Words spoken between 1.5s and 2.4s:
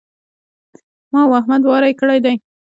واری کړی دی.